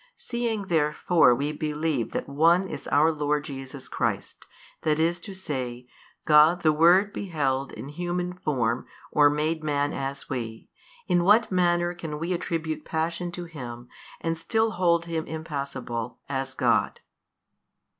Seeing 0.17 0.63
therefore 0.63 1.35
we 1.35 1.51
believe 1.51 2.11
that 2.11 2.27
One 2.27 2.67
is 2.67 2.87
our 2.87 3.11
Lord 3.11 3.43
Jesus 3.43 3.87
Christ, 3.87 4.47
i. 4.83 4.89
e. 4.97 5.87
God 6.25 6.63
the 6.63 6.73
Word 6.73 7.13
beheld 7.13 7.71
in 7.73 7.87
human 7.89 8.33
form 8.33 8.87
or 9.11 9.29
made 9.29 9.63
man 9.63 9.93
as 9.93 10.27
we, 10.27 10.67
in 11.05 11.23
what 11.23 11.51
manner 11.51 11.93
can 11.93 12.17
we 12.17 12.33
attribute 12.33 12.83
Passion 12.83 13.31
to 13.33 13.43
Him 13.45 13.89
and 14.19 14.39
still 14.39 14.71
hold 14.71 15.05
Him 15.05 15.27
impassible, 15.27 16.17
as 16.27 16.55
God? 16.55 17.01